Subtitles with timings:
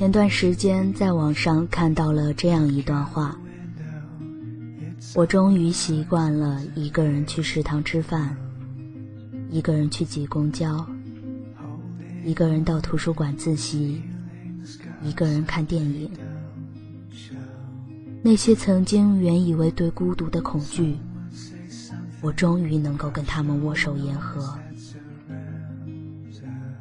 [0.00, 3.38] 前段时间在网上看到了这样一段话：
[5.14, 8.34] 我终于习惯了一个人去食堂吃饭，
[9.50, 10.86] 一个人去挤公交，
[12.24, 14.00] 一个人到图书馆自习，
[15.02, 16.10] 一个人看电影。
[18.22, 20.96] 那些曾经原以为对孤独的恐惧，
[22.22, 24.58] 我终于能够跟他们握手言和。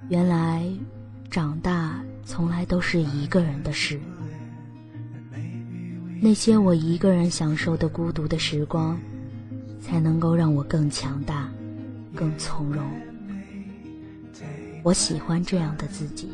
[0.08, 0.66] 原来，
[1.30, 2.02] 长大。
[2.30, 4.00] 从来都是一个人的事。
[6.22, 8.96] 那些我一个人享受的孤独的时光，
[9.82, 11.50] 才能够让我更强大，
[12.14, 12.84] 更从容。
[14.84, 16.30] 我喜欢这样的自己。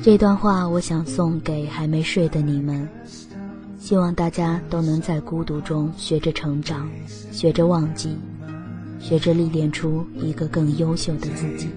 [0.00, 2.88] 这段话我想送给还没睡的你们，
[3.80, 6.88] 希望大家都能在孤独中学着成长，
[7.32, 8.16] 学着忘记，
[9.00, 11.68] 学着历练出一个更优秀的自己。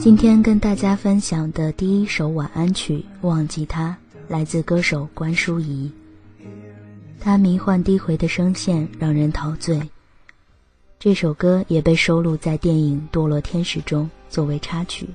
[0.00, 3.94] 今天跟大家分享的第一首晚安曲《忘记他》，
[4.32, 5.92] 来自歌手关淑怡。
[7.20, 9.78] 她迷幻低回的声线让人陶醉。
[10.98, 15.06] 这首歌也被收录在电影《堕落天使》中，作为插曲。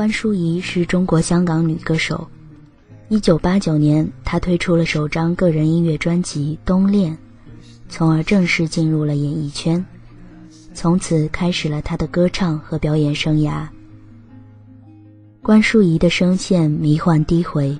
[0.00, 2.26] 关淑怡是中国香港女歌手。
[3.10, 7.12] 一九八九年，她推出了首张个人音乐专辑《冬恋》，
[7.90, 9.84] 从而正式进入了演艺圈，
[10.72, 13.68] 从此开始了她的歌唱和表演生涯。
[15.42, 17.78] 关淑怡的声线迷幻低回，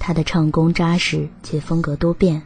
[0.00, 2.42] 她的唱功扎实且风格多变，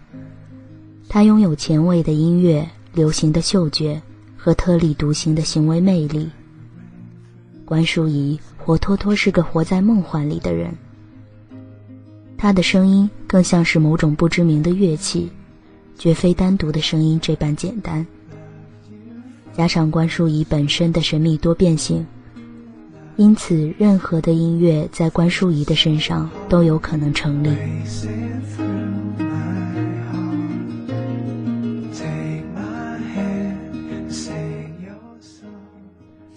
[1.09, 4.03] 她拥有前卫的音乐、流行的嗅觉
[4.37, 6.29] 和特立独行的行为魅力。
[7.71, 10.77] 关淑怡活脱脱是个活在梦幻里的人。
[12.37, 15.31] 她的声音更像是某种不知名的乐器，
[15.97, 18.05] 绝非单独的声音这般简单。
[19.53, 22.05] 加上关淑怡本身的神秘多变性，
[23.15, 27.51] 因此任何的音乐在关淑怡的身上都有可能成立。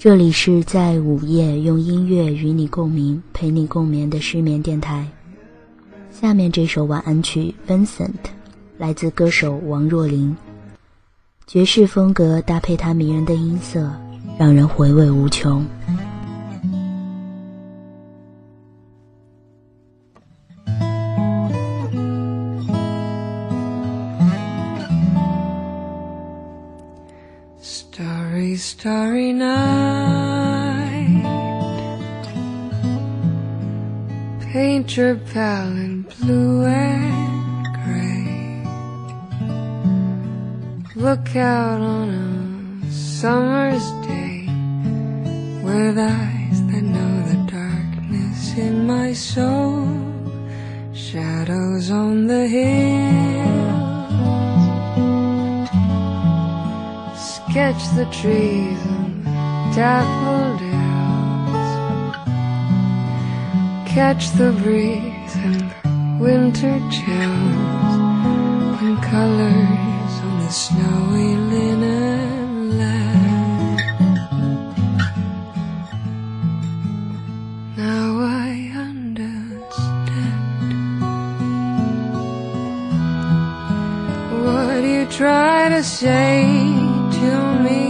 [0.03, 5.07] 这里是在午夜用音乐与你共鸣，陪你共眠的失眠电台。
[6.11, 8.07] 下面这首晚安曲《Vincent》，
[8.77, 10.35] 来自歌手王若琳。
[11.47, 13.89] 爵士风格搭配他迷人的音色，
[14.37, 15.65] 让人回味无穷。
[41.03, 44.47] Look out on a summer's day
[45.61, 49.85] with eyes that know the darkness in my soul.
[50.93, 53.73] Shadows on the hill
[57.17, 59.25] Sketch the trees and
[59.75, 60.71] daffodils.
[63.93, 67.93] Catch the breeze and winter chills.
[68.81, 69.92] And colors
[70.53, 73.81] snowy linen land.
[77.75, 79.31] Now I understand
[84.43, 86.45] what you try to say
[87.17, 87.31] to
[87.65, 87.83] me.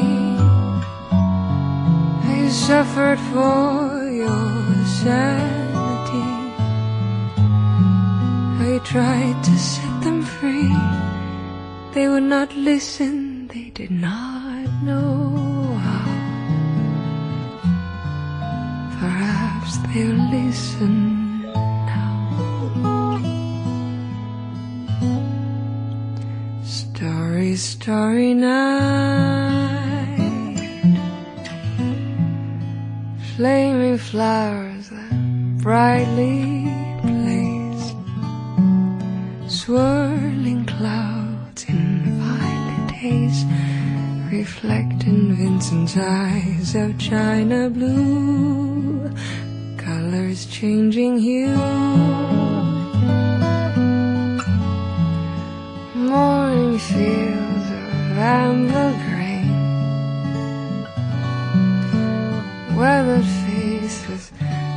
[2.24, 6.30] I suffered for your sanity.
[8.64, 11.03] I tried to set them free.
[11.94, 16.10] They would not listen, they did not know how.
[19.00, 22.24] Perhaps they'll listen now.
[26.64, 29.74] Starry, starry night.
[33.36, 35.14] Flaming flowers that
[35.62, 36.66] brightly
[37.04, 37.94] blaze.
[39.48, 40.03] Swirling
[44.34, 49.08] Reflect in Vincent's eyes of china blue.
[49.78, 51.56] Colors changing hue.
[55.94, 59.50] morning fields of amber grain,
[62.76, 64.32] weathered face with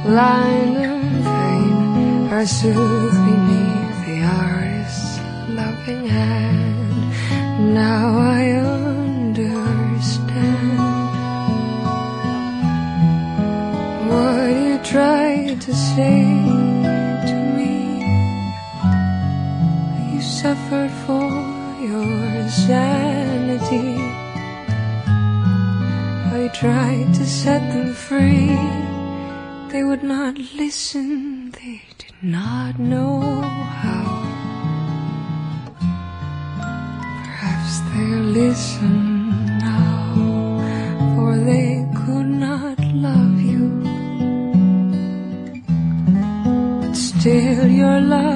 [0.05, 5.19] line and are soothed beneath the artist's
[5.49, 7.75] loving hand.
[7.75, 8.66] Now I
[20.67, 21.31] suffered for
[21.81, 23.95] your sanity.
[26.39, 28.59] I tried to set them free.
[29.71, 33.21] They would not listen, they did not know
[33.83, 34.07] how.
[37.27, 40.15] Perhaps they'll listen now,
[41.15, 43.67] for they could not love you.
[46.81, 48.36] But still, your love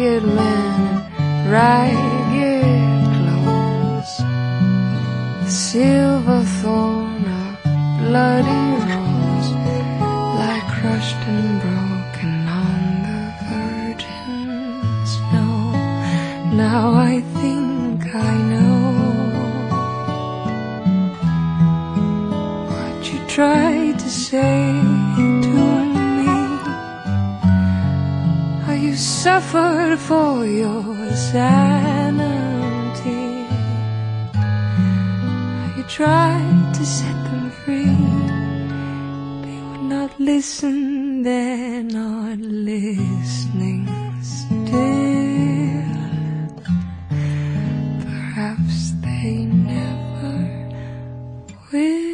[0.00, 2.19] Ragged men, ragged
[29.00, 32.28] suffered for your sanity.
[35.76, 37.96] You tried to set them free
[39.44, 43.88] they would not listen they're not listening
[44.22, 44.70] still.
[48.04, 50.36] Perhaps they never
[51.72, 52.09] will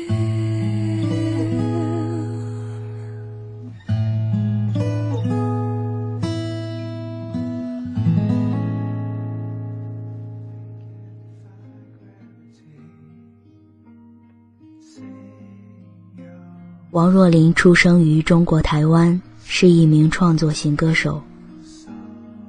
[17.07, 21.23] 王若琳出生于中国台湾，是一名创作型歌手。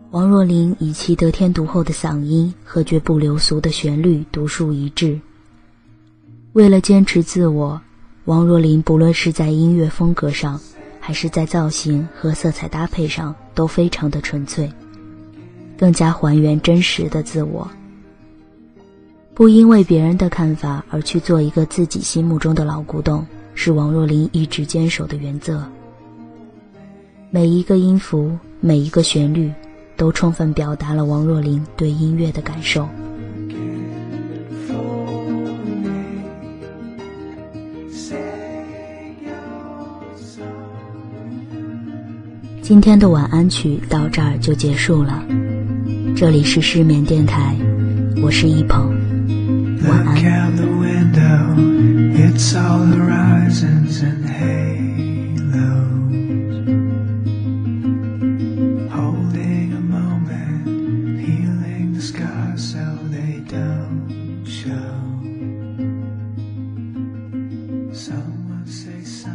[0.09, 5.21] 王若琳以其得天独厚的嗓音和绝不流俗的旋律独树一帜。
[6.53, 7.79] 为了坚持自我，
[8.25, 10.59] 王若琳不论是在音乐风格上，
[10.99, 14.67] 还是在造型和色彩搭配上，都非常的纯粹，
[15.77, 17.69] 更加还原真实的自我。
[19.35, 23.23] 不因为别人的看法而去做一个自己心目中的老古董。
[23.59, 25.67] 是王若琳一直坚守的原则。
[27.31, 29.51] 每一个音符，每一个旋律，
[29.95, 32.87] 都充分表达了王若琳对音乐的感受。
[42.61, 45.25] 今天的晚安曲到这儿就结束了。
[46.15, 47.57] 这里是失眠电台，
[48.21, 48.87] 我是一鹏，
[49.89, 50.66] 晚安。
[52.39, 54.66] It's all horizons and hay.